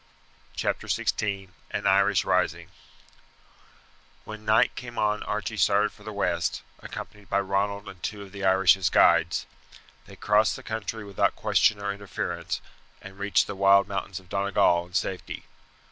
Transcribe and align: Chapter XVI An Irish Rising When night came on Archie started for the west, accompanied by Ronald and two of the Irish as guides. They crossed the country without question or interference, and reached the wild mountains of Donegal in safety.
Chapter 0.55 0.87
XVI 0.87 1.49
An 1.69 1.85
Irish 1.85 2.25
Rising 2.25 2.71
When 4.25 4.45
night 4.45 4.73
came 4.73 4.97
on 4.97 5.21
Archie 5.21 5.57
started 5.57 5.91
for 5.91 6.01
the 6.01 6.11
west, 6.11 6.63
accompanied 6.79 7.29
by 7.29 7.39
Ronald 7.39 7.87
and 7.87 8.01
two 8.01 8.23
of 8.23 8.31
the 8.31 8.43
Irish 8.43 8.75
as 8.77 8.89
guides. 8.89 9.45
They 10.07 10.15
crossed 10.15 10.55
the 10.55 10.63
country 10.63 11.03
without 11.05 11.35
question 11.35 11.79
or 11.79 11.93
interference, 11.93 12.61
and 12.99 13.19
reached 13.19 13.45
the 13.45 13.53
wild 13.53 13.87
mountains 13.87 14.19
of 14.19 14.27
Donegal 14.27 14.87
in 14.87 14.93
safety. 14.95 15.43